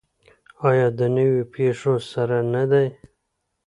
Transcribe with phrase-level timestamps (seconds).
[0.69, 2.87] آیا د نویو پیښو سره نه دی؟